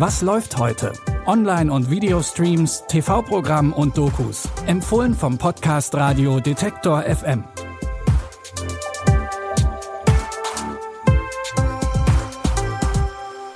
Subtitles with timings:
[0.00, 0.94] Was läuft heute?
[1.26, 4.48] Online- und Videostreams, TV-Programm und Dokus.
[4.64, 7.44] Empfohlen vom Podcast Radio Detektor FM.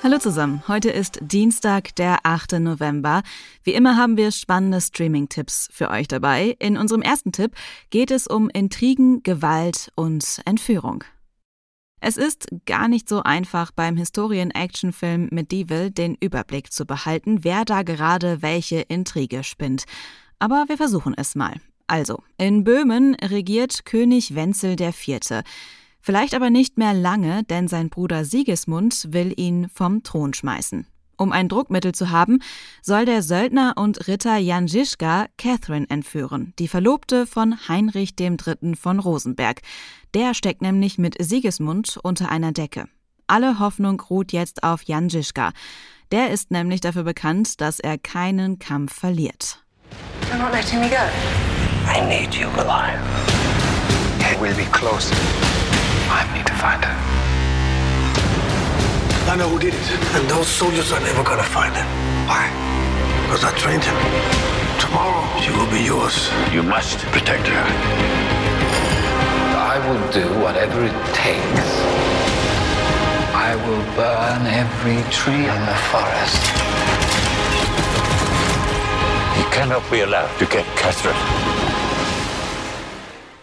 [0.03, 2.59] Hallo zusammen, heute ist Dienstag, der 8.
[2.59, 3.23] November.
[3.63, 6.55] Wie immer haben wir spannende Streaming-Tipps für euch dabei.
[6.59, 7.55] In unserem ersten Tipp
[7.89, 11.03] geht es um Intrigen, Gewalt und Entführung.
[12.07, 17.81] Es ist gar nicht so einfach beim Historien-Actionfilm Medieval den Überblick zu behalten, wer da
[17.81, 19.85] gerade welche Intrige spinnt.
[20.37, 21.55] Aber wir versuchen es mal.
[21.87, 25.41] Also, in Böhmen regiert König Wenzel IV.
[25.99, 30.85] Vielleicht aber nicht mehr lange, denn sein Bruder Sigismund will ihn vom Thron schmeißen.
[31.17, 32.39] Um ein Druckmittel zu haben,
[32.81, 38.75] soll der Söldner und Ritter Jan Žižka Catherine entführen, die Verlobte von Heinrich III.
[38.75, 39.61] von Rosenberg.
[40.13, 42.85] Der steckt nämlich mit Sigismund unter einer Decke.
[43.27, 45.51] Alle Hoffnung ruht jetzt auf Jan Žižka.
[46.11, 49.63] Der ist nämlich dafür bekannt, dass er keinen Kampf verliert.
[50.29, 50.95] You're not letting me go.
[51.87, 52.99] I need you alive.
[54.19, 55.11] It will be close.
[56.09, 57.14] I need to find her.
[59.35, 59.91] I know who did it.
[60.15, 61.85] And those soldiers are never gonna find him.
[62.25, 62.47] Why?
[63.23, 63.97] Because I trained him.
[64.79, 66.31] Tomorrow, she will be yours.
[66.53, 67.65] You must protect her.
[69.73, 71.67] I will do whatever it takes.
[73.35, 76.43] I will burn every tree in the forest.
[79.35, 81.64] You cannot be allowed to get Catherine.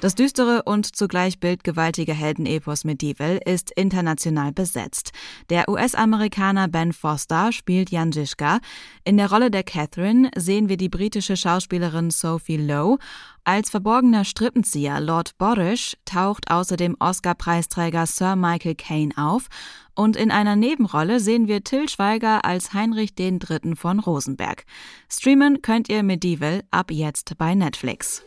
[0.03, 5.12] Das düstere und zugleich bildgewaltige Heldenepos Medieval ist international besetzt.
[5.48, 8.58] Der US-Amerikaner Ben Foster spielt Jan Žižka.
[9.05, 12.98] In der Rolle der Catherine sehen wir die britische Schauspielerin Sophie Lowe.
[13.45, 19.47] Als verborgener Strippenzieher Lord Boris taucht außerdem Oscar-Preisträger Sir Michael Caine auf
[19.95, 23.77] und in einer Nebenrolle sehen wir Till Schweiger als Heinrich III.
[23.77, 24.64] von Rosenberg.
[25.08, 28.24] Streamen könnt ihr Medieval ab jetzt bei Netflix.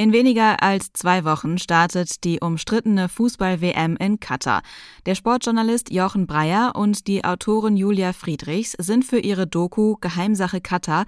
[0.00, 4.62] In weniger als zwei Wochen startet die umstrittene Fußball-WM in Katar.
[5.04, 11.04] Der Sportjournalist Jochen Breyer und die Autorin Julia Friedrichs sind für ihre Doku Geheimsache Katar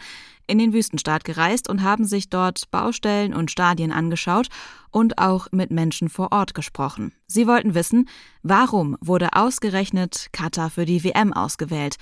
[0.46, 4.48] in den Wüstenstaat gereist und haben sich dort Baustellen und Stadien angeschaut
[4.90, 7.14] und auch mit Menschen vor Ort gesprochen.
[7.26, 8.10] Sie wollten wissen,
[8.42, 11.96] warum wurde ausgerechnet Katar für die WM ausgewählt?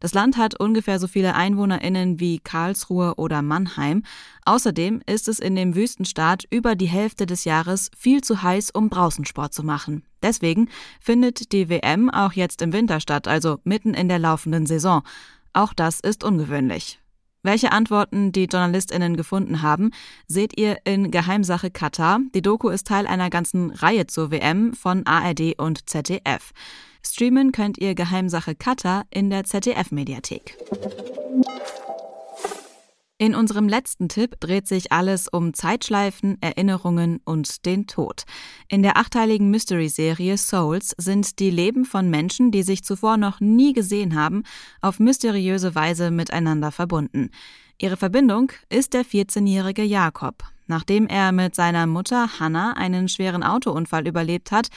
[0.00, 4.02] Das Land hat ungefähr so viele EinwohnerInnen wie Karlsruhe oder Mannheim.
[4.44, 8.88] Außerdem ist es in dem Wüstenstaat über die Hälfte des Jahres viel zu heiß, um
[8.88, 10.04] Brausensport zu machen.
[10.22, 10.68] Deswegen
[11.00, 15.02] findet die WM auch jetzt im Winter statt, also mitten in der laufenden Saison.
[15.52, 17.00] Auch das ist ungewöhnlich.
[17.46, 19.92] Welche Antworten die JournalistInnen gefunden haben,
[20.26, 22.18] seht ihr in Geheimsache Katar.
[22.34, 26.50] Die Doku ist Teil einer ganzen Reihe zur WM von ARD und ZDF.
[27.04, 30.56] Streamen könnt ihr Geheimsache Cutter in der ZDF-Mediathek.
[33.18, 38.24] In unserem letzten Tipp dreht sich alles um Zeitschleifen, Erinnerungen und den Tod.
[38.68, 43.72] In der achteiligen Mystery-Serie Souls sind die Leben von Menschen, die sich zuvor noch nie
[43.72, 44.42] gesehen haben,
[44.82, 47.30] auf mysteriöse Weise miteinander verbunden.
[47.78, 50.44] Ihre Verbindung ist der 14-jährige Jakob.
[50.66, 54.68] Nachdem er mit seiner Mutter Hannah einen schweren Autounfall überlebt hat,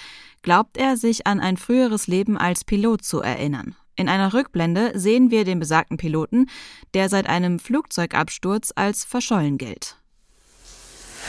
[0.43, 3.75] glaubt er, sich an ein früheres Leben als Pilot zu erinnern.
[3.99, 6.49] In einer Rückblende sehen wir den besagten Piloten,
[6.93, 9.97] der seit einem Flugzeugabsturz als verschollen gilt.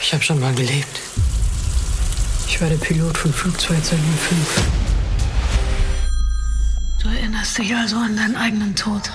[0.01, 1.01] Ich habe schon mal gelebt.
[2.47, 4.63] Ich war der Pilot von Flugzeug 205.
[7.03, 9.11] Du erinnerst dich also an deinen eigenen Tod.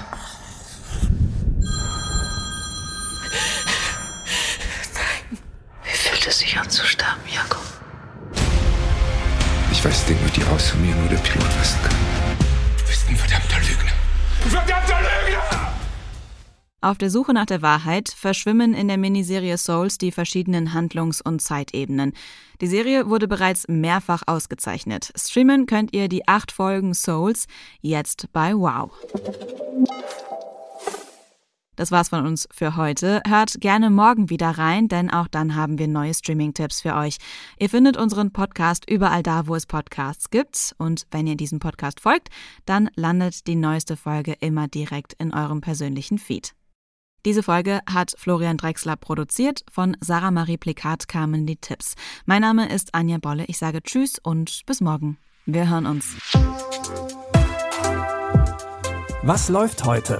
[4.93, 5.39] Nein.
[5.85, 7.63] Wie fühlt es sich an zu sterben, Jakob?
[9.71, 12.24] Ich weiß Dinge, die außer mir nur der Pilot wissen kann.
[13.05, 13.91] Bist ein verdammter Lügner.
[14.49, 15.73] Verdammter Lügner!
[16.81, 21.41] Auf der Suche nach der Wahrheit verschwimmen in der Miniserie Souls die verschiedenen Handlungs- und
[21.41, 22.13] Zeitebenen.
[22.61, 25.11] Die Serie wurde bereits mehrfach ausgezeichnet.
[25.15, 27.47] Streamen könnt ihr die acht Folgen Souls
[27.81, 28.91] jetzt bei Wow.
[31.75, 33.21] Das war's von uns für heute.
[33.27, 37.17] Hört gerne morgen wieder rein, denn auch dann haben wir neue Streaming-Tipps für euch.
[37.59, 40.75] Ihr findet unseren Podcast überall da, wo es Podcasts gibt.
[40.77, 42.29] Und wenn ihr diesem Podcast folgt,
[42.65, 46.53] dann landet die neueste Folge immer direkt in eurem persönlichen Feed.
[47.25, 49.65] Diese Folge hat Florian Drexler produziert.
[49.71, 51.95] Von Sarah Marie Plikat kamen die Tipps.
[52.25, 53.45] Mein Name ist Anja Bolle.
[53.47, 55.17] Ich sage Tschüss und bis morgen.
[55.47, 56.17] Wir hören uns.
[59.23, 60.19] Was läuft heute?